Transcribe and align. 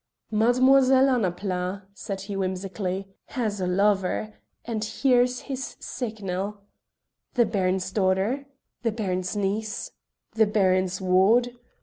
"Mademoiselle 0.31 1.09
Annapla," 1.09 1.83
said 1.93 2.21
he 2.21 2.35
whimsically, 2.35 3.07
"has 3.27 3.61
a 3.61 3.67
lover, 3.67 4.33
and 4.65 4.83
here's 4.83 5.41
his 5.41 5.77
signal. 5.79 6.57
The 7.35 7.45
Baron's 7.45 7.91
daughter? 7.91 8.47
The 8.81 8.91
Baron's 8.91 9.35
niece? 9.35 9.91
The 10.31 10.47
Baron's 10.47 11.01
ward? 11.01 11.55